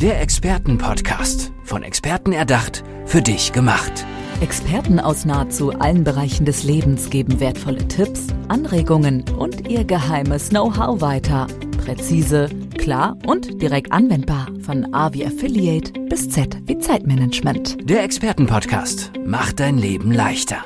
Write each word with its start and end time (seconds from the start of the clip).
Der 0.00 0.20
Expertenpodcast. 0.20 1.50
Von 1.64 1.82
Experten 1.82 2.30
erdacht, 2.30 2.84
für 3.04 3.20
dich 3.20 3.52
gemacht. 3.52 4.06
Experten 4.40 5.00
aus 5.00 5.24
nahezu 5.24 5.72
allen 5.72 6.04
Bereichen 6.04 6.44
des 6.46 6.62
Lebens 6.62 7.10
geben 7.10 7.40
wertvolle 7.40 7.88
Tipps, 7.88 8.28
Anregungen 8.46 9.24
und 9.36 9.68
ihr 9.68 9.82
geheimes 9.82 10.50
Know-how 10.50 11.00
weiter. 11.00 11.48
Präzise, 11.84 12.48
klar 12.76 13.16
und 13.26 13.60
direkt 13.60 13.90
anwendbar. 13.90 14.46
Von 14.60 14.94
A 14.94 15.12
wie 15.14 15.26
Affiliate 15.26 15.90
bis 16.08 16.30
Z 16.30 16.56
wie 16.66 16.78
Zeitmanagement. 16.78 17.78
Der 17.90 18.04
Expertenpodcast 18.04 19.10
macht 19.26 19.58
dein 19.58 19.78
Leben 19.78 20.12
leichter. 20.12 20.58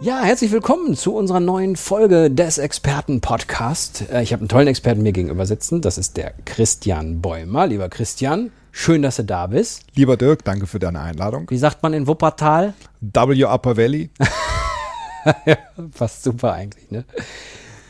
Ja, 0.00 0.22
herzlich 0.22 0.52
willkommen 0.52 0.96
zu 0.96 1.14
unserer 1.14 1.40
neuen 1.40 1.76
Folge 1.76 2.30
des 2.30 2.56
Experten-Podcast. 2.56 4.06
Äh, 4.10 4.22
ich 4.22 4.32
habe 4.32 4.40
einen 4.40 4.48
tollen 4.48 4.68
Experten 4.68 5.02
mir 5.02 5.12
gegenüber 5.12 5.44
sitzen. 5.44 5.82
Das 5.82 5.98
ist 5.98 6.16
der 6.16 6.32
Christian 6.46 7.20
Bäumer. 7.20 7.66
Lieber 7.66 7.90
Christian, 7.90 8.50
schön, 8.72 9.02
dass 9.02 9.16
du 9.16 9.24
da 9.24 9.46
bist. 9.46 9.84
Lieber 9.94 10.16
Dirk, 10.16 10.44
danke 10.44 10.66
für 10.66 10.78
deine 10.78 11.00
Einladung. 11.00 11.50
Wie 11.50 11.58
sagt 11.58 11.82
man 11.82 11.92
in 11.92 12.06
Wuppertal? 12.06 12.74
W 13.00 13.44
Upper 13.44 13.76
Valley. 13.76 14.10
ja, 15.46 15.56
passt 15.96 16.22
super 16.22 16.52
eigentlich, 16.52 16.90
ne? 16.90 17.04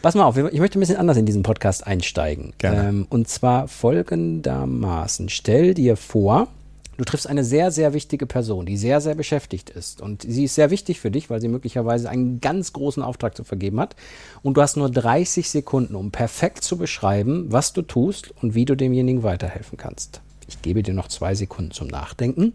Pass 0.03 0.15
mal 0.15 0.25
auf, 0.25 0.37
ich 0.39 0.59
möchte 0.59 0.79
ein 0.79 0.81
bisschen 0.81 0.97
anders 0.97 1.19
in 1.19 1.27
diesen 1.27 1.43
Podcast 1.43 1.87
einsteigen. 1.87 2.55
Gerne. 2.57 2.89
Ähm, 2.89 3.07
und 3.11 3.29
zwar 3.29 3.69
folgendermaßen. 3.69 5.29
Stell 5.29 5.75
dir 5.75 5.97
vor, 5.99 6.49
du 6.97 7.05
triffst 7.05 7.27
eine 7.27 7.45
sehr, 7.45 7.71
sehr 7.71 7.93
wichtige 7.93 8.25
Person, 8.25 8.65
die 8.65 8.79
sehr, 8.79 9.03
sehr 9.03 9.15
beschäftigt 9.15 9.69
ist. 9.69 10.01
Und 10.01 10.23
sie 10.23 10.45
ist 10.45 10.55
sehr 10.55 10.71
wichtig 10.71 11.01
für 11.01 11.11
dich, 11.11 11.29
weil 11.29 11.43
sie 11.43 11.49
möglicherweise 11.49 12.09
einen 12.09 12.41
ganz 12.41 12.73
großen 12.73 13.03
Auftrag 13.03 13.37
zu 13.37 13.45
vergeben 13.45 13.79
hat. 13.79 13.95
Und 14.43 14.57
du 14.57 14.63
hast 14.63 14.79
nur 14.79 14.91
30 14.91 15.51
Sekunden, 15.51 15.95
um 15.95 16.11
perfekt 16.11 16.65
zu 16.65 16.79
beschreiben, 16.79 17.47
was 17.49 17.75
du 17.75 17.83
tust 17.83 18.33
und 18.41 18.55
wie 18.55 18.65
du 18.65 18.77
demjenigen 18.77 19.23
weiterhelfen 19.23 19.77
kannst. 19.77 20.23
Ich 20.51 20.63
gebe 20.63 20.83
dir 20.83 20.95
noch 20.95 21.07
zwei 21.07 21.37
Sekunden 21.37 21.71
zum 21.71 21.87
Nachdenken. 21.87 22.55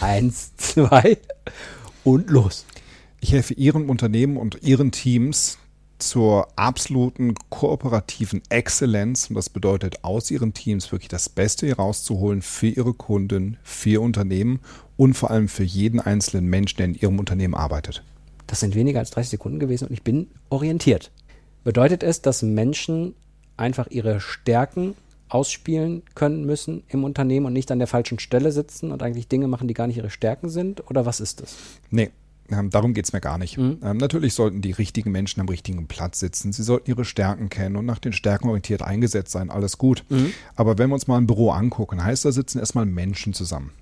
Eins, 0.00 0.56
zwei 0.56 1.18
und 2.04 2.30
los. 2.30 2.64
Ich 3.20 3.32
helfe 3.32 3.52
Ihrem 3.54 3.90
Unternehmen 3.90 4.36
und 4.36 4.62
Ihren 4.62 4.92
Teams 4.92 5.58
zur 5.98 6.46
absoluten 6.54 7.34
kooperativen 7.50 8.42
Exzellenz. 8.48 9.28
Und 9.28 9.34
das 9.34 9.50
bedeutet, 9.50 10.04
aus 10.04 10.30
Ihren 10.30 10.54
Teams 10.54 10.92
wirklich 10.92 11.08
das 11.08 11.28
Beste 11.28 11.66
herauszuholen 11.66 12.42
für 12.42 12.68
Ihre 12.68 12.94
Kunden, 12.94 13.56
für 13.64 13.90
Ihr 13.90 14.02
Unternehmen 14.02 14.60
und 14.96 15.14
vor 15.14 15.32
allem 15.32 15.48
für 15.48 15.64
jeden 15.64 15.98
einzelnen 15.98 16.46
Menschen, 16.46 16.76
der 16.76 16.86
in 16.86 16.94
Ihrem 16.94 17.18
Unternehmen 17.18 17.54
arbeitet. 17.54 18.04
Das 18.46 18.60
sind 18.60 18.76
weniger 18.76 19.00
als 19.00 19.10
30 19.10 19.30
Sekunden 19.30 19.58
gewesen 19.58 19.88
und 19.88 19.92
ich 19.92 20.04
bin 20.04 20.28
orientiert. 20.48 21.10
Bedeutet 21.64 22.04
es, 22.04 22.22
dass 22.22 22.42
Menschen 22.42 23.16
einfach 23.56 23.88
ihre 23.90 24.20
Stärken 24.20 24.94
ausspielen 25.28 26.02
können 26.14 26.44
müssen 26.44 26.84
im 26.88 27.04
Unternehmen 27.04 27.46
und 27.46 27.52
nicht 27.52 27.70
an 27.70 27.78
der 27.78 27.88
falschen 27.88 28.18
Stelle 28.18 28.52
sitzen 28.52 28.92
und 28.92 29.02
eigentlich 29.02 29.28
Dinge 29.28 29.48
machen, 29.48 29.68
die 29.68 29.74
gar 29.74 29.86
nicht 29.86 29.96
ihre 29.96 30.10
Stärken 30.10 30.48
sind? 30.48 30.88
Oder 30.90 31.06
was 31.06 31.20
ist 31.20 31.40
das? 31.40 31.56
Nee, 31.90 32.10
ähm, 32.50 32.70
darum 32.70 32.94
geht 32.94 33.04
es 33.06 33.12
mir 33.12 33.20
gar 33.20 33.38
nicht. 33.38 33.58
Ähm, 33.58 33.78
natürlich 33.96 34.34
sollten 34.34 34.62
die 34.62 34.72
richtigen 34.72 35.10
Menschen 35.10 35.40
am 35.40 35.48
richtigen 35.48 35.86
Platz 35.86 36.20
sitzen. 36.20 36.52
Sie 36.52 36.62
sollten 36.62 36.90
ihre 36.90 37.04
Stärken 37.04 37.48
kennen 37.48 37.76
und 37.76 37.86
nach 37.86 37.98
den 37.98 38.12
Stärken 38.12 38.48
orientiert 38.48 38.82
eingesetzt 38.82 39.32
sein. 39.32 39.50
Alles 39.50 39.78
gut. 39.78 40.04
Aber 40.54 40.78
wenn 40.78 40.90
wir 40.90 40.94
uns 40.94 41.06
mal 41.06 41.18
ein 41.18 41.26
Büro 41.26 41.50
angucken, 41.50 42.04
heißt 42.04 42.24
da 42.24 42.32
sitzen 42.32 42.58
erstmal 42.58 42.86
Menschen 42.86 43.32
zusammen. 43.32 43.72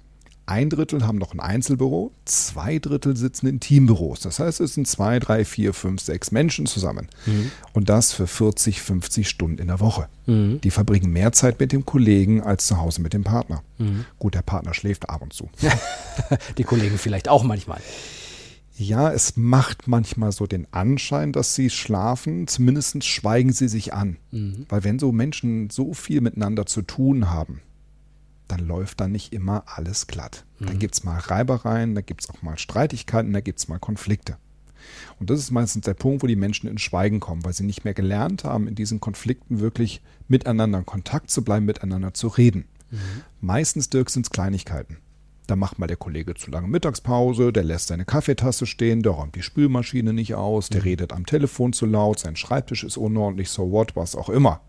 Ein 0.46 0.68
Drittel 0.68 1.06
haben 1.06 1.16
noch 1.16 1.32
ein 1.32 1.40
Einzelbüro, 1.40 2.12
zwei 2.26 2.78
Drittel 2.78 3.16
sitzen 3.16 3.46
in 3.46 3.60
Teambüros. 3.60 4.20
Das 4.20 4.38
heißt, 4.40 4.60
es 4.60 4.74
sind 4.74 4.86
zwei, 4.86 5.18
drei, 5.18 5.44
vier, 5.46 5.72
fünf, 5.72 6.02
sechs 6.02 6.32
Menschen 6.32 6.66
zusammen. 6.66 7.08
Und 7.72 7.88
das 7.88 8.12
für 8.12 8.26
40, 8.26 8.82
50 8.82 9.26
Stunden 9.28 9.58
in 9.58 9.68
der 9.68 9.80
Woche. 9.80 10.08
Die 10.26 10.70
verbringen 10.70 11.10
mehr 11.12 11.32
Zeit 11.32 11.60
mit 11.60 11.72
dem 11.72 11.86
Kollegen 11.86 12.42
als 12.42 12.66
zu 12.66 12.78
Hause 12.78 13.00
mit 13.00 13.14
dem 13.14 13.24
Partner. 13.24 13.62
Gut, 14.18 14.34
der 14.34 14.42
Partner 14.42 14.74
schläft 14.74 15.08
ab 15.08 15.22
und 15.22 15.32
zu. 15.32 15.48
Die 16.58 16.64
Kollegen 16.64 16.98
vielleicht 16.98 17.28
auch 17.28 17.42
manchmal. 17.42 17.80
Ja, 18.76 19.12
es 19.12 19.36
macht 19.36 19.86
manchmal 19.86 20.32
so 20.32 20.46
den 20.48 20.66
Anschein, 20.72 21.30
dass 21.32 21.54
sie 21.54 21.70
schlafen. 21.70 22.48
Zumindest 22.48 23.04
schweigen 23.04 23.52
sie 23.52 23.68
sich 23.68 23.94
an. 23.94 24.16
Weil 24.68 24.82
wenn 24.84 24.98
so 24.98 25.12
Menschen 25.12 25.70
so 25.70 25.94
viel 25.94 26.20
miteinander 26.20 26.66
zu 26.66 26.82
tun 26.82 27.30
haben, 27.30 27.60
dann 28.48 28.60
läuft 28.60 29.00
da 29.00 29.08
nicht 29.08 29.32
immer 29.32 29.64
alles 29.66 30.06
glatt. 30.06 30.44
Dann 30.60 30.78
gibt 30.78 30.94
es 30.94 31.04
mal 31.04 31.18
Reibereien, 31.18 31.94
da 31.94 32.00
gibt 32.00 32.22
es 32.22 32.30
auch 32.30 32.42
mal 32.42 32.58
Streitigkeiten, 32.58 33.32
da 33.32 33.40
gibt 33.40 33.58
es 33.58 33.68
mal 33.68 33.78
Konflikte. 33.78 34.36
Und 35.18 35.30
das 35.30 35.38
ist 35.38 35.50
meistens 35.50 35.84
der 35.84 35.94
Punkt, 35.94 36.22
wo 36.22 36.26
die 36.26 36.36
Menschen 36.36 36.68
ins 36.68 36.82
Schweigen 36.82 37.20
kommen, 37.20 37.44
weil 37.44 37.54
sie 37.54 37.64
nicht 37.64 37.84
mehr 37.84 37.94
gelernt 37.94 38.44
haben, 38.44 38.68
in 38.68 38.74
diesen 38.74 39.00
Konflikten 39.00 39.60
wirklich 39.60 40.02
miteinander 40.28 40.78
in 40.78 40.86
Kontakt 40.86 41.30
zu 41.30 41.42
bleiben, 41.42 41.64
miteinander 41.66 42.14
zu 42.14 42.28
reden. 42.28 42.66
Meistens, 43.40 43.90
Dirk, 43.90 44.10
sind 44.10 44.26
es 44.26 44.30
Kleinigkeiten. 44.30 44.98
Da 45.46 45.56
macht 45.56 45.78
mal 45.78 45.86
der 45.86 45.96
Kollege 45.96 46.34
zu 46.34 46.50
lange 46.50 46.68
Mittagspause, 46.68 47.52
der 47.52 47.64
lässt 47.64 47.88
seine 47.88 48.06
Kaffeetasse 48.06 48.66
stehen, 48.66 49.02
der 49.02 49.12
räumt 49.12 49.34
die 49.34 49.42
Spülmaschine 49.42 50.12
nicht 50.14 50.34
aus, 50.34 50.70
der 50.70 50.84
redet 50.84 51.12
am 51.12 51.26
Telefon 51.26 51.74
zu 51.74 51.84
laut, 51.84 52.18
sein 52.18 52.36
Schreibtisch 52.36 52.82
ist 52.82 52.96
unordentlich, 52.96 53.50
so 53.50 53.70
what, 53.70 53.94
was 53.94 54.16
auch 54.16 54.30
immer. 54.30 54.62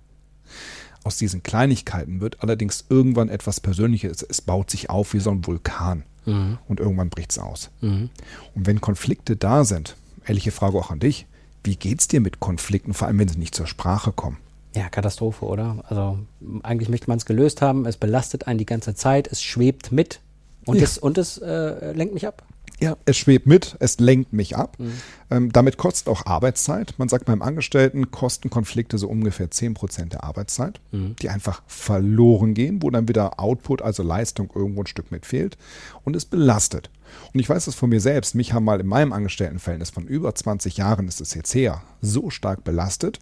Aus 1.06 1.18
diesen 1.18 1.44
Kleinigkeiten 1.44 2.20
wird 2.20 2.42
allerdings 2.42 2.84
irgendwann 2.90 3.30
etwas 3.30 3.60
Persönliches. 3.62 4.26
Es 4.28 4.42
baut 4.42 4.70
sich 4.72 4.90
auf 4.90 5.14
wie 5.14 5.20
so 5.20 5.30
ein 5.32 5.46
Vulkan. 5.46 6.04
Und 6.26 6.80
irgendwann 6.80 7.12
bricht 7.12 7.30
es 7.32 7.38
aus. 7.40 7.70
Und 7.82 8.10
wenn 8.56 8.82
Konflikte 8.82 9.36
da 9.36 9.64
sind, 9.64 9.96
ehrliche 10.26 10.52
Frage 10.52 10.78
auch 10.80 10.90
an 10.90 11.00
dich, 11.00 11.28
wie 11.64 11.76
geht's 11.76 12.08
dir 12.08 12.20
mit 12.20 12.40
Konflikten, 12.40 12.96
vor 12.96 13.08
allem 13.08 13.20
wenn 13.20 13.28
sie 13.28 13.38
nicht 13.38 13.54
zur 13.54 13.68
Sprache 13.68 14.12
kommen? 14.12 14.38
Ja, 14.76 14.90
Katastrophe, 14.90 15.46
oder? 15.46 15.84
Also 15.88 16.18
eigentlich 16.64 16.90
möchte 16.90 17.08
man 17.10 17.18
es 17.20 17.26
gelöst 17.28 17.62
haben, 17.62 17.86
es 17.86 17.98
belastet 17.98 18.48
einen 18.48 18.58
die 18.58 18.66
ganze 18.66 18.96
Zeit, 18.96 19.28
es 19.28 19.44
schwebt 19.44 19.92
mit 19.92 20.20
und 20.66 20.78
Ja. 20.78 20.84
es, 20.84 20.98
und 20.98 21.20
es 21.20 21.38
äh, 21.38 21.92
lenkt 21.94 22.16
mich 22.16 22.26
ab. 22.28 22.44
Ja, 22.82 22.98
es 23.06 23.16
schwebt 23.16 23.48
mit, 23.48 23.78
es 23.80 24.00
lenkt 24.00 24.34
mich 24.34 24.58
ab. 24.58 24.76
Ähm, 25.32 25.52
damit 25.52 25.78
kostet 25.78 26.10
auch 26.10 26.26
Arbeitszeit. 26.26 26.94
Man 26.98 27.08
sagt 27.08 27.24
beim 27.26 27.42
Angestellten 27.42 28.12
kosten 28.12 28.50
Konflikte 28.50 28.98
so 28.98 29.08
ungefähr 29.08 29.50
10% 29.50 30.10
der 30.10 30.26
Arbeitszeit, 30.26 30.82
die 31.22 31.30
einfach 31.30 31.64
verloren 31.68 32.54
gehen, 32.54 32.82
wo 32.84 32.90
dann 32.90 33.08
wieder 33.08 33.40
Output, 33.40 33.82
also 33.82 34.04
Leistung 34.04 34.52
irgendwo 34.54 34.82
ein 34.84 34.88
Stück 34.88 35.10
mit 35.10 35.26
fehlt. 35.26 35.58
Und 36.04 36.18
es 36.18 36.26
belastet. 36.26 36.90
Und 37.34 37.40
ich 37.40 37.48
weiß 37.48 37.66
das 37.66 37.76
von 37.76 37.90
mir 37.90 38.02
selbst. 38.02 38.36
Mich 38.36 38.52
haben 38.52 38.66
mal 38.66 38.82
in 38.82 38.88
meinem 38.88 39.14
Angestelltenverhältnis 39.14 39.90
von 39.92 40.06
über 40.06 40.36
20 40.36 40.76
Jahren, 40.76 41.08
ist 41.08 41.22
es 41.22 41.34
jetzt 41.34 41.56
her, 41.56 41.82
so 42.02 42.30
stark 42.30 42.66
belastet. 42.66 43.20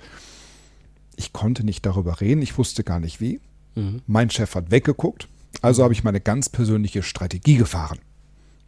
Ich 1.15 1.31
konnte 1.31 1.63
nicht 1.63 1.85
darüber 1.85 2.21
reden. 2.21 2.41
Ich 2.41 2.57
wusste 2.57 2.83
gar 2.83 2.99
nicht 2.99 3.21
wie. 3.21 3.39
Mein 4.07 4.29
Chef 4.31 4.55
hat 4.55 4.71
weggeguckt. 4.71 5.27
Also 5.61 5.83
habe 5.83 5.93
ich 5.93 6.03
meine 6.03 6.21
ganz 6.21 6.49
persönliche 6.49 7.03
Strategie 7.03 7.57
gefahren. 7.57 7.99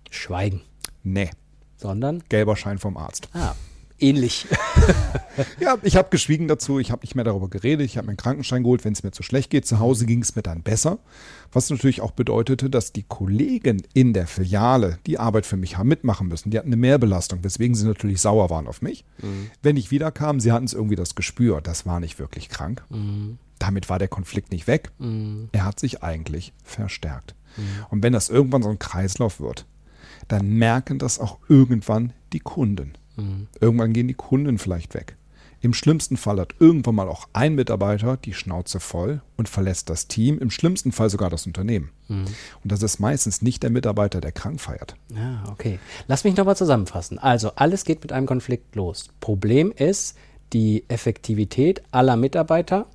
Schweigen. 0.09 0.61
Nee, 1.03 1.29
Sondern, 1.77 2.23
gelber 2.29 2.55
Schein 2.55 2.77
vom 2.79 2.97
Arzt. 2.97 3.29
ah, 3.33 3.53
ähnlich. 3.99 4.47
Ja, 5.59 5.77
ich 5.81 5.97
habe 5.97 6.09
geschwiegen 6.11 6.47
dazu, 6.47 6.79
ich 6.79 6.91
habe 6.91 7.01
nicht 7.01 7.13
mehr 7.16 7.25
darüber 7.25 7.49
geredet, 7.49 7.85
ich 7.85 7.97
habe 7.97 8.05
mir 8.05 8.11
einen 8.11 8.17
Krankenschein 8.17 8.63
geholt, 8.63 8.85
wenn 8.85 8.93
es 8.93 9.03
mir 9.03 9.11
zu 9.11 9.21
schlecht 9.21 9.49
geht. 9.49 9.66
Zu 9.66 9.79
Hause 9.79 10.05
ging 10.05 10.21
es 10.21 10.35
mir 10.38 10.41
dann 10.43 10.61
besser. 10.61 10.99
Was 11.51 11.69
natürlich 11.69 11.99
auch 11.99 12.11
bedeutete, 12.11 12.69
dass 12.69 12.93
die 12.93 13.03
Kollegen 13.03 13.83
in 13.93 14.13
der 14.13 14.27
Filiale 14.27 14.97
die 15.05 15.19
Arbeit 15.19 15.45
für 15.45 15.57
mich 15.57 15.77
haben 15.77 15.89
mitmachen 15.89 16.29
müssen. 16.29 16.51
Die 16.51 16.57
hatten 16.57 16.69
eine 16.69 16.77
Mehrbelastung, 16.77 17.43
weswegen 17.43 17.75
sie 17.75 17.85
natürlich 17.85 18.22
sauer 18.22 18.49
waren 18.49 18.67
auf 18.67 18.81
mich. 18.81 19.03
Wenn 19.61 19.75
ich 19.75 19.91
wiederkam, 19.91 20.39
sie 20.39 20.53
hatten 20.53 20.66
es 20.66 20.73
irgendwie 20.73 20.95
das 20.95 21.16
Gespür, 21.16 21.59
das 21.59 21.85
war 21.85 21.99
nicht 21.99 22.17
wirklich 22.17 22.47
krank. 22.47 22.85
Damit 23.59 23.89
war 23.89 23.99
der 23.99 24.07
Konflikt 24.07 24.51
nicht 24.53 24.67
weg. 24.67 24.91
Er 25.51 25.66
hat 25.66 25.79
sich 25.81 26.01
eigentlich 26.01 26.53
verstärkt. 26.63 27.35
Und 27.89 28.03
wenn 28.03 28.13
das 28.13 28.29
irgendwann 28.29 28.63
so 28.63 28.69
ein 28.69 28.79
Kreislauf 28.79 29.41
wird, 29.41 29.66
dann 30.28 30.50
merken 30.50 31.00
das 31.00 31.20
auch 31.20 31.38
irgendwann 31.48 32.14
die 32.34 32.40
Kunden. 32.40 32.94
Irgendwann 33.59 33.94
gehen 33.94 34.08
die 34.08 34.14
Kunden 34.14 34.58
vielleicht 34.58 34.94
weg. 34.94 35.16
Im 35.62 35.74
schlimmsten 35.74 36.18
Fall 36.18 36.40
hat 36.40 36.53
irgendwann 36.59 36.96
mal 36.96 37.08
auch 37.08 37.28
ein 37.34 37.56
Mitarbeiter 37.56 38.18
die 38.18 38.34
Schnauze 38.34 38.80
voll 38.80 39.22
und 39.36 39.50
verlässt 39.50 39.90
das 39.90 40.08
Team, 40.08 40.38
im 40.38 40.52
schlimmsten 40.52 40.92
Fall 40.92 41.09
sogar 41.09 41.30
das 41.30 41.48
Unternehmen. 41.48 41.90
Und 42.08 42.72
das 42.72 42.84
ist 42.84 43.00
meistens 43.00 43.41
nicht 43.41 43.64
der 43.64 43.72
Mitarbeiter, 43.72 44.22
der 44.22 44.32
krank 44.32 44.62
feiert. 44.62 44.96
Ja, 45.16 45.44
okay. 45.50 45.79
Lass 46.08 46.23
mich 46.23 46.35
nochmal 46.35 46.56
zusammenfassen. 46.56 47.18
Also, 47.18 47.53
alles 47.56 47.84
geht 47.84 48.03
mit 48.03 48.11
einem 48.11 48.28
Konflikt 48.28 48.76
los. 48.76 49.09
Problem 49.22 49.72
ist, 49.72 50.16
die 50.53 50.84
Effektivität 50.88 51.82
aller 51.90 52.16
Mitarbeiter 52.16 52.85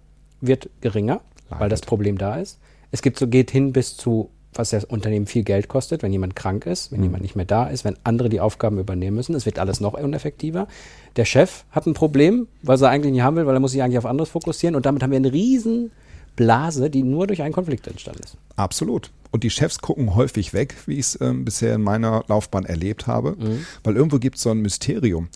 wird 0.41 0.71
geringer, 0.81 1.23
weil 1.49 1.69
das 1.69 1.81
Problem 1.81 2.19
da 2.19 2.37
ist. 2.37 2.61
Es 2.93 3.03
gibt 3.03 3.19
so, 3.19 3.27
geht 3.27 3.51
hin 3.51 3.73
bis 3.73 3.97
zu, 3.97 4.31
was 4.61 4.71
das 4.71 4.85
Unternehmen 4.85 5.27
viel 5.27 5.43
Geld 5.43 5.69
kostet, 5.69 6.03
wenn 6.03 6.13
jemand 6.13 6.37
krank 6.37 6.67
ist, 6.67 6.93
wenn 6.93 7.03
jemand 7.03 7.23
nicht 7.23 7.35
mehr 7.35 7.47
da 7.47 7.67
ist, 7.67 7.85
wenn 7.85 7.97
andere 8.05 8.29
die 8.29 8.41
Aufgaben 8.41 8.79
übernehmen 8.79 9.17
müssen. 9.17 9.35
Es 9.35 9.47
wird 9.47 9.59
alles 9.59 9.81
noch 9.81 9.95
uneffektiver. 9.95 10.69
Der 11.17 11.25
Chef 11.25 11.65
hat 11.73 11.87
ein 11.87 11.95
Problem, 11.95 12.47
was 12.63 12.83
er 12.83 12.91
eigentlich 12.91 13.13
nicht 13.13 13.23
haben 13.23 13.37
will, 13.37 13.47
weil 13.47 13.57
er 13.57 13.61
muss 13.61 13.73
sich 13.73 13.83
eigentlich 13.83 13.99
auf 13.99 14.07
anderes 14.07 14.29
fokussieren. 14.29 14.77
Und 14.77 14.87
damit 14.87 15.03
haben 15.03 15.11
wir 15.11 15.17
eine 15.17 15.33
riesen 15.33 15.91
Blase, 16.37 16.91
die 16.91 17.03
nur 17.03 17.27
durch 17.27 17.43
einen 17.43 17.55
Konflikt 17.55 17.87
entstanden 17.87 18.23
ist. 18.23 18.37
Absolut. 18.57 19.11
Und 19.31 19.43
die 19.43 19.51
Chefs 19.51 19.79
gucken 19.79 20.15
häufig 20.15 20.53
weg, 20.53 20.75
wie 20.87 20.95
ich 20.95 21.01
es 21.07 21.21
ähm, 21.21 21.45
bisher 21.45 21.75
in 21.75 21.83
meiner 21.83 22.25
Laufbahn 22.29 22.67
erlebt 22.67 23.07
habe, 23.07 23.37
weil 23.85 23.97
irgendwo 23.97 24.19
gibt 24.19 24.37
es 24.37 24.43
so 24.43 24.51
ein 24.51 24.61
Mysterium, 24.61 25.29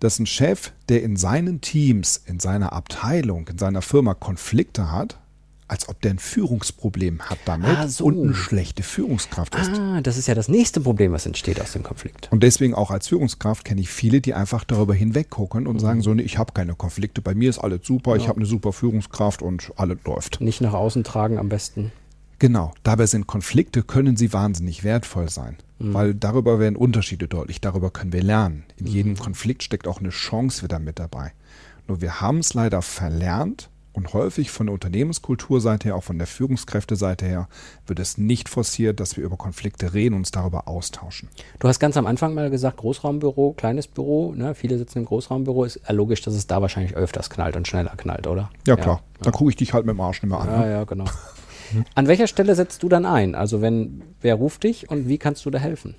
dass 0.00 0.18
ein 0.18 0.26
Chef, 0.26 0.72
der 0.88 1.02
in 1.02 1.16
seinen 1.16 1.60
Teams, 1.60 2.20
in 2.26 2.40
seiner 2.40 2.72
Abteilung, 2.72 3.46
in 3.48 3.58
seiner 3.58 3.82
Firma 3.82 4.14
Konflikte 4.14 4.90
hat, 4.90 5.18
als 5.72 5.88
ob 5.88 6.00
der 6.02 6.10
ein 6.10 6.18
Führungsproblem 6.18 7.22
hat 7.22 7.38
damit 7.46 7.68
Ah, 7.70 7.88
so. 7.88 8.04
und 8.04 8.22
eine 8.22 8.34
schlechte 8.34 8.82
Führungskraft 8.82 9.54
ist. 9.54 9.70
Ah, 9.80 10.02
das 10.02 10.18
ist 10.18 10.28
ja 10.28 10.34
das 10.34 10.48
nächste 10.48 10.82
Problem, 10.82 11.12
was 11.12 11.24
entsteht 11.24 11.60
aus 11.62 11.72
dem 11.72 11.82
Konflikt. 11.82 12.28
Und 12.30 12.42
deswegen 12.42 12.74
auch 12.74 12.90
als 12.90 13.08
Führungskraft 13.08 13.64
kenne 13.64 13.80
ich 13.80 13.88
viele, 13.88 14.20
die 14.20 14.34
einfach 14.34 14.64
darüber 14.64 14.92
hinweggucken 14.94 15.62
Mhm. 15.62 15.68
und 15.70 15.78
sagen 15.80 16.02
so, 16.02 16.12
nee, 16.12 16.22
ich 16.22 16.36
habe 16.36 16.52
keine 16.52 16.74
Konflikte, 16.74 17.22
bei 17.22 17.34
mir 17.34 17.48
ist 17.48 17.58
alles 17.58 17.80
super, 17.84 18.16
ich 18.16 18.28
habe 18.28 18.36
eine 18.36 18.46
super 18.46 18.74
Führungskraft 18.74 19.40
und 19.40 19.72
alles 19.76 19.98
läuft. 20.04 20.40
Nicht 20.42 20.60
nach 20.60 20.74
außen 20.74 21.04
tragen 21.04 21.38
am 21.38 21.48
besten. 21.48 21.90
Genau, 22.38 22.74
dabei 22.82 23.06
sind 23.06 23.26
Konflikte, 23.26 23.82
können 23.82 24.16
sie 24.16 24.32
wahnsinnig 24.34 24.84
wertvoll 24.84 25.30
sein, 25.30 25.56
weil 25.78 26.12
darüber 26.14 26.58
werden 26.58 26.76
Unterschiede 26.76 27.28
deutlich, 27.28 27.60
darüber 27.62 27.90
können 27.90 28.12
wir 28.12 28.22
lernen. 28.22 28.64
In 28.76 28.86
jedem 28.88 29.16
Konflikt 29.16 29.62
steckt 29.62 29.86
auch 29.88 30.00
eine 30.00 30.10
Chance 30.10 30.64
wieder 30.64 30.78
mit 30.80 30.98
dabei. 30.98 31.32
Nur 31.88 32.00
wir 32.02 32.20
haben 32.20 32.38
es 32.38 32.52
leider 32.52 32.82
verlernt 32.82 33.70
und 33.92 34.12
häufig 34.14 34.50
von 34.50 34.66
der 34.66 34.74
Unternehmenskulturseite 34.74 35.88
her, 35.88 35.96
auch 35.96 36.04
von 36.04 36.18
der 36.18 36.26
Führungskräfteseite 36.26 37.26
her, 37.26 37.48
wird 37.86 37.98
es 37.98 38.18
nicht 38.18 38.48
forciert, 38.48 39.00
dass 39.00 39.16
wir 39.16 39.24
über 39.24 39.36
Konflikte 39.36 39.94
reden 39.94 40.14
und 40.14 40.20
uns 40.20 40.30
darüber 40.30 40.68
austauschen. 40.68 41.28
Du 41.58 41.68
hast 41.68 41.78
ganz 41.78 41.96
am 41.96 42.06
Anfang 42.06 42.34
mal 42.34 42.50
gesagt, 42.50 42.78
Großraumbüro, 42.78 43.52
kleines 43.52 43.86
Büro, 43.86 44.32
ne? 44.34 44.54
viele 44.54 44.78
sitzen 44.78 45.00
im 45.00 45.04
Großraumbüro, 45.04 45.64
ist 45.64 45.80
ja 45.86 45.92
logisch, 45.92 46.22
dass 46.22 46.34
es 46.34 46.46
da 46.46 46.62
wahrscheinlich 46.62 46.96
öfters 46.96 47.30
knallt 47.30 47.56
und 47.56 47.68
schneller 47.68 47.94
knallt, 47.96 48.26
oder? 48.26 48.50
Ja, 48.66 48.76
klar, 48.76 49.02
da 49.20 49.30
gucke 49.30 49.50
ich 49.50 49.56
dich 49.56 49.74
halt 49.74 49.86
mit 49.86 49.94
dem 49.94 50.00
Arsch 50.00 50.22
nicht 50.22 50.30
mehr 50.30 50.40
an. 50.40 50.48
Ja, 50.48 50.58
ne? 50.58 50.72
ja, 50.72 50.84
genau. 50.84 51.04
An 51.94 52.06
welcher 52.06 52.26
Stelle 52.26 52.54
setzt 52.54 52.82
du 52.82 52.88
dann 52.88 53.06
ein? 53.06 53.34
Also 53.34 53.62
wenn, 53.62 54.02
wer 54.20 54.34
ruft 54.34 54.64
dich 54.64 54.90
und 54.90 55.08
wie 55.08 55.18
kannst 55.18 55.44
du 55.46 55.50
da 55.50 55.58
helfen? 55.58 55.94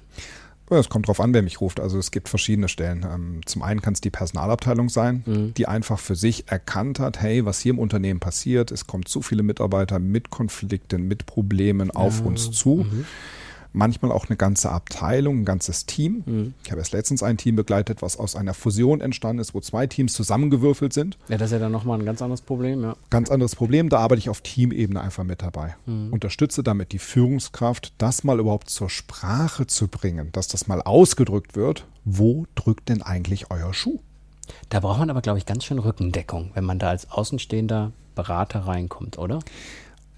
Ja, 0.72 0.78
Es 0.80 0.90
kommt 0.90 1.08
drauf 1.08 1.20
an, 1.20 1.34
wer 1.34 1.42
mich 1.42 1.62
ruft. 1.62 1.80
Also 1.80 1.98
es 2.00 2.10
gibt 2.12 2.30
verschiedene 2.30 2.68
Stellen. 2.70 3.06
Ähm, 3.10 3.42
Zum 3.46 3.62
einen 3.62 3.82
kann 3.82 3.94
es 3.94 4.02
die 4.02 4.10
Personalabteilung 4.10 4.90
sein, 4.90 5.24
die 5.58 5.68
einfach 5.68 6.00
für 6.00 6.16
sich 6.16 6.48
erkannt 6.48 7.00
hat, 7.00 7.22
hey, 7.22 7.46
was 7.46 7.60
hier 7.60 7.72
im 7.74 7.80
Unternehmen 7.80 8.20
passiert, 8.20 8.72
es 8.72 8.88
kommen 8.88 9.06
zu 9.06 9.22
viele 9.22 9.44
Mitarbeiter 9.44 10.00
mit 10.00 10.30
Konflikten, 10.30 11.08
mit 11.08 11.26
Problemen 11.26 11.92
auf 11.92 12.22
uns 12.26 12.52
zu. 12.52 12.86
Manchmal 13.74 14.12
auch 14.12 14.28
eine 14.30 14.38
ganze 14.38 14.72
Abteilung, 14.72 15.40
ein 15.40 15.46
ganzes 15.46 15.86
Team. 15.86 16.54
Ich 16.64 16.72
habe 16.72 16.80
erst 16.80 16.94
letztens 16.94 17.24
ein 17.24 17.38
Team 17.38 17.56
begleitet, 17.56 18.02
was 18.02 18.18
aus 18.18 18.36
einer 18.36 18.54
Fusion 18.54 19.02
entstanden 19.02 19.40
ist, 19.40 19.54
wo 19.54 19.60
zwei 19.62 19.88
Teams 19.88 20.14
zusammengewürfelt 20.14 20.94
sind. 20.94 21.18
Ja, 21.28 21.38
das 21.38 21.48
ist 21.48 21.54
ja 21.54 21.60
dann 21.60 21.72
nochmal 21.72 22.00
ein 22.00 22.06
ganz 22.06 22.22
anderes 22.22 22.42
Problem, 22.42 22.84
ja. 22.84 22.96
Ganz 23.10 23.32
anderes 23.32 23.56
Problem, 23.56 23.90
da 23.90 23.98
arbeite 23.98 24.20
ich 24.20 24.30
auf 24.30 24.42
Teamebene 24.42 25.02
einfach 25.02 25.24
mit 25.24 25.42
dabei. 25.42 25.76
Unterstütze 26.12 26.64
damit 26.64 26.92
die 26.92 27.00
Führungskraft, 27.00 27.94
das 27.98 28.24
mal 28.24 28.40
überhaupt 28.40 28.70
zur 28.70 28.90
Sprache 28.90 29.66
zu 29.66 29.88
bringen, 29.88 30.30
dass 30.32 30.48
das 30.48 30.68
mal 30.68 30.82
ausgedrückt 30.82 31.56
wird. 31.56 31.88
Wo 32.06 32.46
drückt 32.56 32.90
denn 32.90 33.02
eigentlich 33.02 33.50
euer 33.50 33.74
Schuh? 33.74 34.00
Da 34.70 34.82
braucht 34.82 35.00
man 35.00 35.10
aber, 35.10 35.22
glaube 35.22 35.40
ich, 35.40 35.46
ganz 35.46 35.64
schön 35.64 35.80
Rückendeckung, 35.80 36.52
wenn 36.54 36.66
man 36.66 36.78
da 36.78 36.90
als 36.90 37.10
außenstehender 37.10 37.92
Berater 38.14 38.60
reinkommt, 38.60 39.18
oder? 39.18 39.40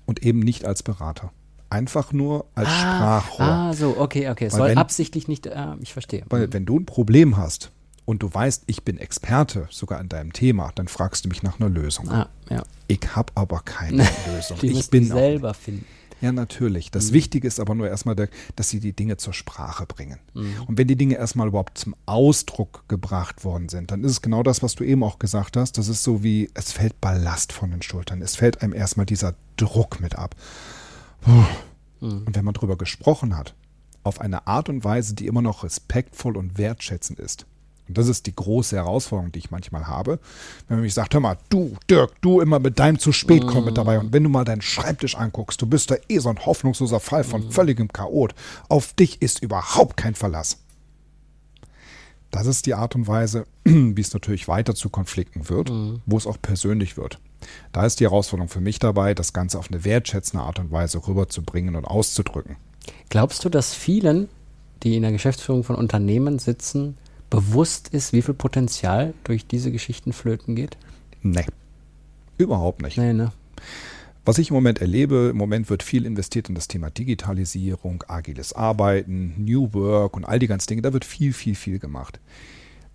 Und 0.05 0.23
eben 0.23 0.39
nicht 0.39 0.65
als 0.65 0.83
Berater. 0.83 1.31
Einfach 1.75 2.13
nur 2.13 2.45
als 2.55 2.69
Sprachrohr. 2.69 3.45
Ah, 3.45 3.73
so, 3.73 3.97
okay, 3.99 4.29
okay. 4.29 4.45
Es 4.45 4.53
soll 4.53 4.69
wenn- 4.69 4.77
absichtlich 4.77 5.27
nicht, 5.27 5.45
äh, 5.45 5.67
ich 5.81 5.91
verstehe. 5.93 6.23
Weil 6.29 6.51
wenn 6.53 6.65
du 6.65 6.79
ein 6.79 6.85
Problem 6.85 7.35
hast 7.37 7.71
und 8.05 8.23
du 8.23 8.33
weißt, 8.33 8.63
ich 8.67 8.83
bin 8.83 8.97
Experte 8.97 9.67
sogar 9.71 9.99
in 9.99 10.07
deinem 10.07 10.31
Thema, 10.31 10.71
dann 10.75 10.87
fragst 10.87 11.25
du 11.25 11.29
mich 11.29 11.43
nach 11.43 11.59
einer 11.59 11.69
Lösung. 11.69 12.09
Ah, 12.09 12.29
ja. 12.49 12.63
Ich 12.87 13.01
habe 13.15 13.33
aber 13.35 13.59
keine 13.65 14.07
Lösung. 14.33 14.57
Die 14.61 14.67
ich 14.71 14.89
bin 14.89 15.11
auch 15.11 15.15
selber 15.17 15.53
finden. 15.53 15.85
Ja, 16.21 16.31
natürlich. 16.31 16.91
Das 16.91 17.11
Wichtige 17.11 17.45
ist 17.45 17.59
aber 17.59 17.75
nur 17.75 17.89
erstmal, 17.89 18.15
der- 18.15 18.29
dass 18.55 18.69
sie 18.69 18.79
die 18.79 18.93
Dinge 18.93 19.17
zur 19.17 19.33
Sprache 19.33 19.85
bringen. 19.85 20.17
Mhm. 20.33 20.55
Und 20.65 20.77
wenn 20.77 20.87
die 20.87 20.95
Dinge 20.95 21.15
erstmal 21.15 21.49
überhaupt 21.49 21.77
zum 21.77 21.93
Ausdruck 22.05 22.85
gebracht 22.87 23.43
worden 23.43 23.67
sind, 23.67 23.91
dann 23.91 24.01
ist 24.05 24.11
es 24.11 24.21
genau 24.21 24.41
das, 24.41 24.63
was 24.63 24.75
du 24.75 24.85
eben 24.85 25.03
auch 25.03 25.19
gesagt 25.19 25.57
hast. 25.57 25.77
Das 25.77 25.89
ist 25.89 26.03
so 26.03 26.23
wie, 26.23 26.49
es 26.53 26.71
fällt 26.71 27.01
Ballast 27.01 27.51
von 27.51 27.69
den 27.69 27.81
Schultern. 27.81 28.21
Es 28.21 28.37
fällt 28.37 28.61
einem 28.61 28.73
erstmal 28.73 29.05
dieser 29.05 29.35
Druck 29.57 29.99
mit 29.99 30.15
ab. 30.17 30.35
Puh. 31.25 31.43
Und 32.01 32.35
wenn 32.35 32.45
man 32.45 32.53
drüber 32.53 32.77
gesprochen 32.77 33.35
hat, 33.35 33.55
auf 34.03 34.21
eine 34.21 34.47
Art 34.47 34.69
und 34.69 34.83
Weise, 34.83 35.15
die 35.15 35.27
immer 35.27 35.41
noch 35.41 35.63
respektvoll 35.63 36.37
und 36.37 36.57
wertschätzend 36.57 37.19
ist. 37.19 37.45
Und 37.87 37.97
das 37.97 38.07
ist 38.07 38.25
die 38.25 38.35
große 38.35 38.75
Herausforderung, 38.75 39.31
die 39.31 39.39
ich 39.39 39.51
manchmal 39.51 39.87
habe. 39.87 40.19
Wenn 40.67 40.77
man 40.77 40.83
mich 40.83 40.93
sagt, 40.93 41.13
hör 41.13 41.21
mal, 41.21 41.37
du, 41.49 41.75
Dirk, 41.89 42.19
du 42.21 42.41
immer 42.41 42.59
mit 42.59 42.79
deinem 42.79 42.97
zu 42.97 43.11
spät 43.11 43.45
kommen 43.45 43.65
mit 43.65 43.77
dabei. 43.77 43.99
Und 43.99 44.11
wenn 44.11 44.23
du 44.23 44.29
mal 44.29 44.43
deinen 44.43 44.61
Schreibtisch 44.61 45.15
anguckst, 45.15 45.61
du 45.61 45.67
bist 45.67 45.91
da 45.91 45.95
eh 46.09 46.17
so 46.19 46.29
ein 46.29 46.43
hoffnungsloser 46.45 46.99
Fall 46.99 47.23
von 47.23 47.51
völligem 47.51 47.89
Chaot. 47.89 48.33
Auf 48.69 48.93
dich 48.93 49.21
ist 49.21 49.41
überhaupt 49.41 49.97
kein 49.97 50.15
Verlass. 50.15 50.57
Das 52.35 52.47
ist 52.47 52.65
die 52.65 52.73
Art 52.73 52.95
und 52.95 53.07
Weise, 53.07 53.45
wie 53.63 54.01
es 54.01 54.13
natürlich 54.13 54.49
weiter 54.49 54.75
zu 54.75 54.89
Konflikten 54.89 55.47
wird, 55.47 55.71
wo 56.05 56.17
es 56.17 56.27
auch 56.27 56.35
persönlich 56.41 56.97
wird. 56.97 57.17
Da 57.71 57.85
ist 57.85 58.01
die 58.01 58.03
Herausforderung 58.03 58.49
für 58.49 58.59
mich 58.59 58.77
dabei, 58.77 59.13
das 59.13 59.31
Ganze 59.31 59.57
auf 59.57 59.71
eine 59.71 59.85
wertschätzende 59.85 60.43
Art 60.43 60.59
und 60.59 60.69
Weise 60.69 61.07
rüberzubringen 61.07 61.77
und 61.77 61.85
auszudrücken. 61.85 62.57
Glaubst 63.07 63.45
du, 63.45 63.49
dass 63.49 63.73
vielen, 63.73 64.27
die 64.83 64.97
in 64.97 65.03
der 65.03 65.13
Geschäftsführung 65.13 65.63
von 65.63 65.77
Unternehmen 65.77 66.37
sitzen, 66.37 66.97
bewusst 67.29 67.87
ist, 67.87 68.11
wie 68.11 68.21
viel 68.21 68.33
Potenzial 68.33 69.13
durch 69.23 69.47
diese 69.47 69.71
Geschichten 69.71 70.11
flöten 70.11 70.55
geht? 70.55 70.75
Nee, 71.21 71.45
überhaupt 72.37 72.81
nicht. 72.81 72.97
Nee, 72.97 73.13
ne? 73.13 73.31
Was 74.25 74.39
ich 74.39 74.49
im 74.49 74.55
Moment 74.55 74.81
erlebe, 74.81 75.29
im 75.29 75.37
Moment 75.37 75.69
wird 75.69 75.83
viel 75.83 76.03
investiert 76.03 76.49
in 76.49 76.55
das 76.55 76.67
Thema 76.67 76.89
Digitalisierung, 76.89 78.03
agiles 78.07 78.53
Arbeiten, 78.53 79.35
New 79.37 79.71
Work 79.73 80.17
und 80.17 80.25
all 80.25 80.39
die 80.39 80.47
ganzen 80.47 80.67
Dinge. 80.67 80.81
Da 80.81 80.93
wird 80.93 81.05
viel, 81.05 81.31
viel, 81.31 81.53
viel 81.53 81.77
gemacht. 81.77 82.19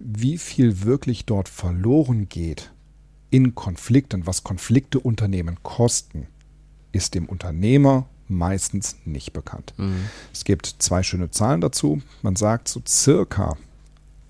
Wie 0.00 0.38
viel 0.38 0.82
wirklich 0.82 1.27
dort 1.27 1.49
verloren 1.49 2.29
geht 2.29 2.73
in 3.31 3.55
Konflikten, 3.55 4.27
was 4.27 4.43
Konflikte 4.43 4.99
Unternehmen 4.99 5.59
kosten, 5.62 6.27
ist 6.91 7.15
dem 7.15 7.27
Unternehmer 7.27 8.09
meistens 8.26 8.97
nicht 9.05 9.33
bekannt. 9.33 9.73
Es 10.33 10.43
gibt 10.43 10.67
zwei 10.67 11.05
schöne 11.05 11.31
Zahlen 11.31 11.61
dazu. 11.61 12.03
Man 12.23 12.35
sagt 12.35 12.67
so 12.67 12.83
circa 12.85 13.56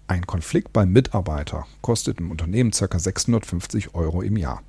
ein 0.07 0.27
Konflikt 0.27 0.75
beim 0.75 0.93
Mitarbeiter 0.93 1.67
kostet 1.81 2.19
im 2.19 2.31
Unternehmen 2.31 2.73
ca. 2.73 2.99
650 2.99 3.95
Euro 3.95 4.21
im 4.21 4.37
Jahr. 4.37 4.63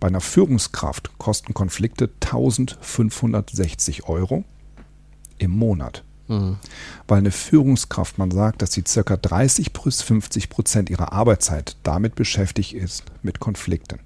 Bei 0.00 0.08
einer 0.08 0.20
Führungskraft 0.20 1.18
kosten 1.18 1.54
Konflikte 1.54 2.10
1560 2.20 4.08
Euro 4.08 4.44
im 5.38 5.50
Monat. 5.50 6.02
Weil 6.28 7.18
eine 7.18 7.30
Führungskraft, 7.30 8.18
man 8.18 8.30
sagt, 8.30 8.62
dass 8.62 8.72
sie 8.72 8.82
ca. 8.82 9.16
30 9.16 9.72
bis 9.72 10.02
50 10.02 10.48
Prozent 10.50 10.90
ihrer 10.90 11.12
Arbeitszeit 11.12 11.76
damit 11.82 12.16
beschäftigt 12.16 12.72
ist, 12.72 13.04
mit 13.22 13.38
Konflikten. 13.38 14.00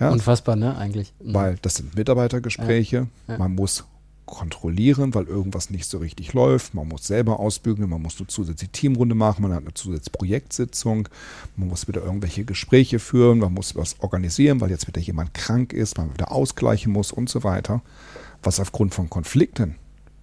Ja, 0.00 0.10
Unfassbar, 0.10 0.56
ne, 0.56 0.76
eigentlich. 0.76 1.12
Mhm. 1.22 1.34
weil 1.34 1.58
das 1.62 1.74
sind 1.74 1.94
Mitarbeitergespräche. 1.94 3.06
Ja. 3.28 3.38
Man 3.38 3.54
muss 3.54 3.84
kontrollieren, 4.30 5.14
weil 5.14 5.24
irgendwas 5.24 5.68
nicht 5.68 5.84
so 5.84 5.98
richtig 5.98 6.32
läuft. 6.32 6.72
Man 6.72 6.88
muss 6.88 7.06
selber 7.06 7.38
ausbügeln, 7.38 7.90
man 7.90 8.00
muss 8.00 8.18
eine 8.18 8.28
zusätzliche 8.28 8.72
Teamrunde 8.72 9.14
machen, 9.14 9.42
man 9.42 9.52
hat 9.52 9.62
eine 9.62 9.74
zusätzliche 9.74 10.16
Projektsitzung, 10.16 11.08
man 11.56 11.68
muss 11.68 11.88
wieder 11.88 12.02
irgendwelche 12.02 12.44
Gespräche 12.44 12.98
führen, 12.98 13.40
man 13.40 13.52
muss 13.52 13.76
was 13.76 14.00
organisieren, 14.00 14.60
weil 14.60 14.70
jetzt 14.70 14.86
wieder 14.86 15.00
jemand 15.00 15.34
krank 15.34 15.72
ist, 15.72 15.98
man 15.98 16.14
wieder 16.14 16.32
ausgleichen 16.32 16.92
muss 16.92 17.12
und 17.12 17.28
so 17.28 17.44
weiter. 17.44 17.82
Was 18.42 18.60
aufgrund 18.60 18.94
von 18.94 19.10
Konflikten 19.10 19.74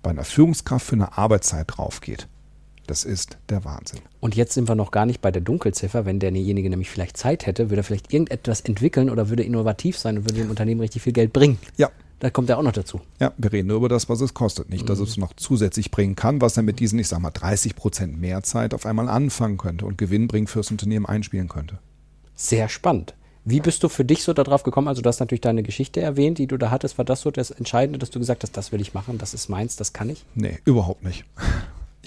bei 0.02 0.10
einer 0.10 0.24
Führungskraft 0.24 0.88
für 0.88 0.96
eine 0.96 1.18
Arbeitszeit 1.18 1.68
draufgeht, 1.68 2.28
das 2.88 3.03
ist 3.03 3.38
der 3.50 3.63
Wahnsinn. 3.65 4.00
Und 4.20 4.36
jetzt 4.36 4.53
sind 4.53 4.67
wir 4.67 4.75
noch 4.75 4.91
gar 4.91 5.06
nicht 5.06 5.22
bei 5.22 5.32
der 5.32 5.41
Dunkelziffer. 5.41 6.06
Wenn 6.06 6.20
derjenige 6.20 6.70
nämlich 6.70 6.89
vielleicht 6.89 7.17
Zeit 7.17 7.46
hätte, 7.46 7.70
würde 7.70 7.82
er 7.82 7.84
vielleicht 7.84 8.12
irgendetwas 8.13 8.62
entwickeln 8.62 9.10
oder 9.10 9.29
würde 9.29 9.44
innovativ 9.44 9.98
sein 9.98 10.17
und 10.17 10.24
würde 10.25 10.41
dem 10.41 10.50
Unternehmen 10.50 10.82
richtig 10.82 11.01
viel 11.03 11.13
Geld 11.13 11.34
bringen. 11.34 11.60
Ja, 11.77 11.89
Da 12.20 12.32
kommt 12.32 12.50
er 12.50 12.58
auch 12.58 12.63
noch 12.63 12.72
dazu. 12.72 13.00
Ja, 13.20 13.32
wir 13.38 13.51
reden 13.53 13.67
nur 13.67 13.77
über 13.77 13.89
das, 13.89 14.10
was 14.10 14.22
es 14.22 14.34
kostet. 14.34 14.70
Nicht, 14.70 14.89
dass 14.89 15.00
es 15.00 15.17
noch 15.17 15.34
zusätzlich 15.36 15.91
bringen 15.91 16.15
kann, 16.15 16.41
was 16.41 16.58
er 16.58 16.63
mit 16.63 16.79
diesen, 16.79 16.98
ich 16.98 17.08
sag 17.08 17.20
mal, 17.20 17.29
30 17.29 17.75
Prozent 17.75 18.20
mehr 18.20 18.41
Zeit 18.41 18.74
auf 18.74 18.88
einmal 18.88 19.08
anfangen 19.08 19.58
könnte 19.58 19.86
und 19.86 20.00
Gewinn 20.00 20.27
bringen 20.27 20.48
fürs 20.48 20.72
Unternehmen 20.72 21.06
einspielen 21.06 21.48
könnte. 21.48 21.77
Sehr 22.36 22.70
spannend. 22.70 23.13
Wie 23.46 23.62
bist 23.62 23.84
du 23.84 23.88
für 23.88 24.03
dich 24.03 24.24
so 24.24 24.34
darauf 24.34 24.63
gekommen? 24.63 24.88
Also, 24.88 25.01
du 25.01 25.08
hast 25.08 25.20
natürlich 25.20 25.41
deine 25.41 25.63
Geschichte 25.63 26.01
erwähnt, 26.01 26.38
die 26.38 26.48
du 26.48 26.58
da 26.58 26.70
hattest. 26.70 26.98
War 26.98 27.06
das 27.06 27.22
so 27.22 27.32
das 27.32 27.50
Entscheidende, 27.51 28.00
dass 28.00 28.10
du 28.10 28.20
gesagt 28.20 28.44
hast, 28.44 28.58
das 28.58 28.72
will 28.72 28.82
ich 28.82 28.94
machen, 28.94 29.17
das 29.20 29.34
ist 29.34 29.48
meins, 29.48 29.75
das 29.75 29.94
kann 29.94 30.10
ich? 30.10 30.25
Nee, 30.36 30.58
überhaupt 30.65 31.03
nicht. 31.03 31.24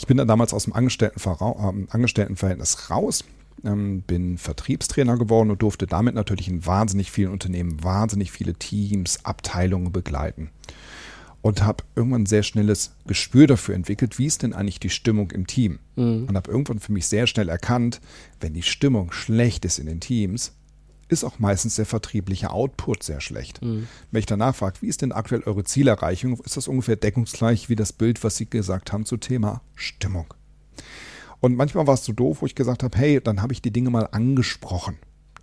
Ich 0.01 0.07
bin 0.07 0.17
dann 0.17 0.29
damals 0.29 0.55
aus 0.55 0.65
dem 0.65 0.73
ähm, 0.75 1.89
Angestelltenverhältnis 1.91 2.89
raus, 2.89 3.23
ähm, 3.63 4.01
bin 4.01 4.39
Vertriebstrainer 4.39 5.19
geworden 5.19 5.51
und 5.51 5.61
durfte 5.61 5.87
damit 5.87 6.15
natürlich 6.15 6.49
in 6.49 6.65
wahnsinnig 6.65 7.11
vielen 7.11 7.31
Unternehmen, 7.31 7.85
wahnsinnig 7.85 8.33
viele 8.33 8.55
Teams, 8.55 9.23
Abteilungen 9.27 9.93
begleiten. 9.93 10.49
Und 11.43 11.63
habe 11.63 11.85
irgendwann 11.97 12.23
ein 12.23 12.27
sehr 12.27 12.43
schnelles 12.43 12.95
Gespür 13.07 13.47
dafür 13.47 13.75
entwickelt, 13.75 14.19
wie 14.19 14.25
ist 14.25 14.43
denn 14.43 14.55
eigentlich 14.55 14.81
die 14.81 14.89
Stimmung 14.89 15.33
im 15.33 15.47
Team. 15.47 15.81
Und 16.29 16.35
habe 16.35 16.51
irgendwann 16.51 16.81
für 16.81 16.93
mich 16.93 17.07
sehr 17.07 17.27
schnell 17.27 17.51
erkannt, 17.51 18.01
wenn 18.41 18.55
die 18.55 18.63
Stimmung 18.63 19.13
schlecht 19.13 19.67
ist 19.67 19.79
in 19.79 19.85
den 19.85 20.01
Teams, 20.01 20.55
ist 21.11 21.25
auch 21.25 21.39
meistens 21.39 21.77
der 21.77 21.87
vertriebliche 21.87 22.51
Output 22.51 23.03
sehr 23.03 23.21
schlecht. 23.21 23.61
Wenn 24.11 24.19
ich 24.19 24.27
danach 24.27 24.55
frage, 24.55 24.81
wie 24.81 24.87
ist 24.87 25.03
denn 25.03 25.13
aktuell 25.13 25.43
eure 25.45 25.65
Zielerreichung, 25.65 26.39
ist 26.41 26.57
das 26.57 26.69
ungefähr 26.69 26.97
deckungsgleich 26.97 27.69
wie 27.69 27.77
das 27.77 27.93
Bild, 27.93 28.23
was 28.23 28.37
Sie 28.37 28.49
gesagt 28.49 28.93
haben 28.93 29.05
zu 29.05 29.17
Thema 29.17 29.63
Stimmung. 29.75 30.33
Und 31.41 31.57
manchmal 31.57 31.87
war 31.87 31.95
es 31.95 32.05
so 32.05 32.13
doof, 32.13 32.43
wo 32.43 32.47
ich 32.47 32.55
gesagt 32.55 32.83
habe, 32.83 32.97
hey, 32.97 33.21
dann 33.21 33.43
habe 33.43 33.53
ich 33.53 33.63
die 33.63 33.73
Dinge 33.73 33.91
mal 33.91 34.09
angesprochen. 34.13 34.99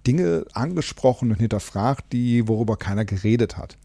Dinge 0.06 0.46
angesprochen 0.54 1.32
und 1.32 1.38
hinterfragt, 1.38 2.14
die, 2.14 2.48
worüber 2.48 2.78
keiner 2.78 3.04
geredet 3.04 3.58
hat. 3.58 3.78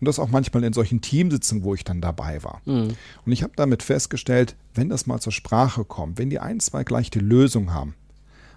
Und 0.00 0.06
das 0.06 0.18
auch 0.18 0.28
manchmal 0.28 0.64
in 0.64 0.72
solchen 0.72 1.00
Teamsitzungen, 1.00 1.64
wo 1.64 1.74
ich 1.74 1.84
dann 1.84 2.00
dabei 2.00 2.42
war. 2.42 2.62
Mhm. 2.64 2.94
Und 3.24 3.32
ich 3.32 3.42
habe 3.42 3.52
damit 3.56 3.82
festgestellt, 3.82 4.56
wenn 4.74 4.88
das 4.88 5.06
mal 5.06 5.20
zur 5.20 5.32
Sprache 5.32 5.84
kommt, 5.84 6.18
wenn 6.18 6.30
die 6.30 6.38
ein, 6.38 6.60
zwei 6.60 6.84
gleich 6.84 7.10
die 7.10 7.18
Lösung 7.18 7.72
haben, 7.72 7.94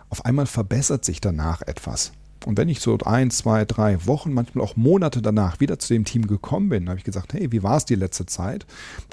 auf 0.10 0.25
einmal 0.25 0.45
verbessert 0.45 1.03
sich 1.05 1.21
danach 1.21 1.62
etwas. 1.62 2.12
Und 2.45 2.57
wenn 2.57 2.69
ich 2.69 2.79
so 2.79 2.98
ein, 3.05 3.29
zwei, 3.29 3.65
drei 3.65 4.05
Wochen, 4.07 4.33
manchmal 4.33 4.63
auch 4.63 4.75
Monate 4.75 5.21
danach 5.21 5.60
wieder 5.60 5.77
zu 5.77 5.93
dem 5.93 6.05
Team 6.05 6.27
gekommen 6.27 6.69
bin, 6.69 6.89
habe 6.89 6.98
ich 6.98 7.03
gesagt, 7.03 7.33
hey, 7.33 7.51
wie 7.51 7.63
war 7.63 7.77
es 7.77 7.86
die 7.86 7.95
letzte 7.95 8.25
Zeit? 8.25 8.65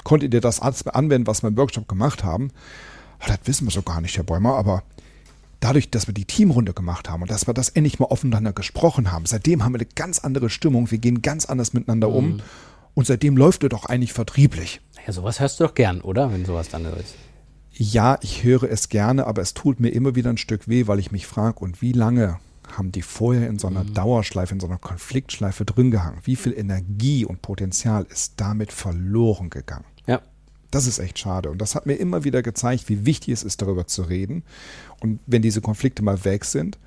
Konntet 0.03 0.33
ihr 0.33 0.41
das 0.41 0.61
anwenden, 0.61 1.27
was 1.27 1.43
wir 1.43 1.49
im 1.49 1.57
Workshop 1.57 1.87
gemacht 1.87 2.23
haben? 2.23 2.51
Oh, 3.21 3.25
das 3.27 3.39
wissen 3.45 3.67
wir 3.67 3.71
so 3.71 3.81
gar 3.81 4.01
nicht, 4.01 4.17
Herr 4.17 4.23
Bäumer, 4.23 4.55
aber 4.55 4.83
dadurch, 5.59 5.91
dass 5.91 6.07
wir 6.07 6.13
die 6.13 6.25
Teamrunde 6.25 6.73
gemacht 6.73 7.09
haben 7.09 7.21
und 7.21 7.29
dass 7.29 7.47
wir 7.47 7.53
das 7.53 7.69
endlich 7.69 7.99
mal 7.99 8.05
aufeinander 8.05 8.53
gesprochen 8.53 9.11
haben, 9.11 9.25
seitdem 9.25 9.63
haben 9.63 9.73
wir 9.73 9.79
eine 9.79 9.89
ganz 9.93 10.19
andere 10.19 10.49
Stimmung, 10.49 10.89
wir 10.89 10.97
gehen 10.97 11.21
ganz 11.21 11.45
anders 11.45 11.73
miteinander 11.73 12.09
um 12.09 12.27
mhm. 12.27 12.41
und 12.95 13.07
seitdem 13.07 13.37
läuft 13.37 13.63
es 13.63 13.69
doch 13.69 13.85
eigentlich 13.85 14.13
vertrieblich. 14.13 14.81
Ja, 15.05 15.13
sowas 15.13 15.39
hörst 15.39 15.59
du 15.59 15.65
doch 15.65 15.75
gern, 15.75 16.01
oder? 16.01 16.31
Wenn 16.31 16.45
sowas 16.45 16.69
dann 16.69 16.85
ist. 16.85 17.15
Ja, 17.73 18.17
ich 18.21 18.43
höre 18.43 18.63
es 18.63 18.89
gerne, 18.89 19.27
aber 19.27 19.41
es 19.41 19.53
tut 19.53 19.79
mir 19.79 19.89
immer 19.89 20.15
wieder 20.15 20.29
ein 20.29 20.37
Stück 20.37 20.67
weh, 20.67 20.87
weil 20.87 20.99
ich 20.99 21.11
mich 21.11 21.27
frage, 21.27 21.59
und 21.59 21.81
wie 21.81 21.93
lange 21.93 22.39
haben 22.77 22.91
die 22.91 23.01
vorher 23.01 23.47
in 23.47 23.59
so 23.59 23.67
einer 23.67 23.83
mhm. 23.83 23.93
Dauerschleife, 23.93 24.53
in 24.53 24.59
so 24.59 24.67
einer 24.67 24.77
Konfliktschleife 24.77 25.65
drin 25.65 25.91
gehangen? 25.91 26.19
Wie 26.23 26.35
viel 26.35 26.53
Energie 26.53 27.25
und 27.25 27.41
Potenzial 27.41 28.05
ist 28.09 28.33
damit 28.37 28.71
verloren 28.71 29.49
gegangen? 29.49 29.85
Ja. 30.07 30.21
Das 30.71 30.85
ist 30.85 30.99
echt 30.99 31.17
schade. 31.17 31.49
Und 31.49 31.59
das 31.59 31.75
hat 31.75 31.85
mir 31.85 31.95
immer 31.95 32.23
wieder 32.23 32.43
gezeigt, 32.43 32.89
wie 32.89 33.05
wichtig 33.05 33.33
es 33.33 33.43
ist, 33.43 33.61
darüber 33.61 33.87
zu 33.87 34.03
reden. 34.03 34.43
Und 35.01 35.19
wenn 35.25 35.41
diese 35.41 35.61
Konflikte 35.61 36.03
mal 36.03 36.23
weg 36.25 36.45
sind, 36.45 36.77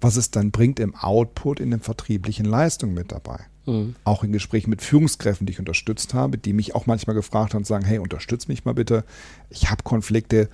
was 0.00 0.16
es 0.16 0.30
dann 0.30 0.50
bringt 0.50 0.80
im 0.80 0.94
Output, 0.94 1.60
in 1.60 1.70
den 1.70 1.80
vertrieblichen 1.80 2.46
Leistungen 2.46 2.94
mit 2.94 3.12
dabei. 3.12 3.40
Mhm. 3.66 3.94
Auch 4.04 4.24
in 4.24 4.32
Gesprächen 4.32 4.70
mit 4.70 4.82
Führungskräften, 4.82 5.46
die 5.46 5.52
ich 5.52 5.58
unterstützt 5.58 6.14
habe, 6.14 6.38
die 6.38 6.52
mich 6.52 6.74
auch 6.74 6.86
manchmal 6.86 7.16
gefragt 7.16 7.54
haben 7.54 7.60
und 7.60 7.66
sagen, 7.66 7.84
hey, 7.84 7.98
unterstütz 7.98 8.48
mich 8.48 8.64
mal 8.64 8.74
bitte. 8.74 9.04
Ich 9.50 9.70
habe 9.70 9.82
Konflikte. 9.82 10.48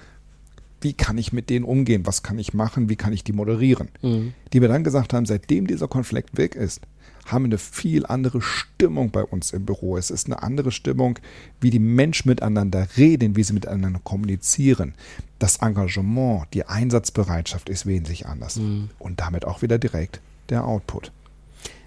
Wie 0.83 0.93
kann 0.93 1.19
ich 1.19 1.33
mit 1.33 1.51
denen 1.51 1.65
umgehen? 1.65 2.07
Was 2.07 2.23
kann 2.23 2.39
ich 2.39 2.55
machen? 2.55 2.89
Wie 2.89 2.97
kann 2.97 3.13
ich 3.13 3.25
die 3.25 3.33
moderieren? 3.33 3.89
Mhm. 4.03 4.35
Die 4.53 4.61
mir 4.61 4.69
dann 4.69 4.85
gesagt 4.85 5.13
haben, 5.13 5.27
seitdem 5.27 5.67
dieser 5.67 5.89
Konflikt 5.89 6.37
weg 6.37 6.55
ist, 6.55 6.81
haben 7.27 7.45
eine 7.45 7.59
viel 7.59 8.05
andere 8.07 8.41
Stimmung 8.41 9.11
bei 9.11 9.23
uns 9.23 9.53
im 9.53 9.65
Büro. 9.65 9.97
Es 9.97 10.11
ist 10.11 10.27
eine 10.27 10.43
andere 10.43 10.73
Stimmung, 10.73 11.19
wie 11.61 11.71
die 11.71 11.79
Menschen 11.79 12.29
miteinander 12.29 12.89
reden, 12.97 13.37
wie 13.37 13.45
sie 13.45 13.53
miteinander 13.53 14.01
kommunizieren. 14.03 14.95
Das 15.39 15.59
Engagement, 15.59 16.47
die 16.53 16.67
Einsatzbereitschaft 16.67 17.69
ist 17.69 17.87
wesentlich 17.87 18.27
anders. 18.27 18.57
Mhm. 18.57 18.91
Und 18.99 19.21
damit 19.21 19.45
auch 19.45 19.63
wieder 19.63 19.79
direkt 19.79 20.21
der 20.49 20.67
Output. 20.67 21.13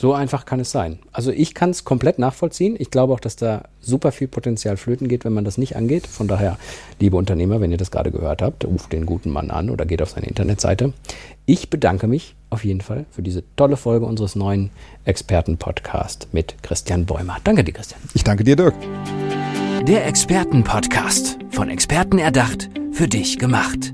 So 0.02 0.14
einfach 0.14 0.46
kann 0.46 0.60
es 0.60 0.72
sein. 0.72 0.98
Also 1.12 1.32
ich 1.32 1.54
kann 1.54 1.70
es 1.70 1.84
komplett 1.84 2.18
nachvollziehen. 2.18 2.76
Ich 2.80 2.90
glaube 2.90 3.14
auch, 3.14 3.20
dass 3.20 3.36
da 3.36 3.66
super 3.82 4.12
viel 4.12 4.28
Potenzial 4.28 4.76
flöten 4.76 5.08
geht, 5.08 5.26
wenn 5.26 5.34
man 5.34 5.46
das 5.46 5.60
nicht 5.60 5.76
angeht. 5.76 6.08
Von 6.08 6.28
daher, 6.28 6.58
liebe 7.00 7.18
Unternehmer, 7.18 7.62
wenn 7.62 7.72
ihr 7.72 7.78
das 7.78 7.92
gerade 7.92 8.10
gehört 8.10 8.42
habt, 8.42 8.66
ruft 8.66 8.94
den 8.94 9.06
guten 9.06 9.30
Mann 9.30 9.52
an 9.52 9.70
oder 9.70 9.86
geht 9.86 10.02
auf 10.02 10.10
seine 10.10 10.26
Internetseite. 10.26 10.94
Ich 11.46 11.70
bedanke 11.70 12.08
mich 12.08 12.36
auf 12.50 12.66
jeden 12.66 12.82
Fall 12.82 13.06
für 13.12 13.22
diese 13.22 13.44
tolle 13.56 13.78
Folge 13.78 14.08
unseres 14.08 14.36
neuen 14.36 14.72
Experten-Podcasts 15.06 16.30
mit 16.32 16.56
Christian 16.64 17.06
Bäumer. 17.06 17.38
Danke 17.44 17.64
dir, 17.64 17.74
Christian. 17.74 18.02
Ich 18.16 18.24
danke 18.24 18.44
dir, 18.44 18.56
Dirk. 18.56 18.74
Der 19.88 20.08
Experten-Podcast. 20.08 21.38
Von 21.52 21.70
Experten 21.70 22.18
erdacht, 22.18 22.72
für 22.92 23.08
dich 23.08 23.38
gemacht. 23.38 23.94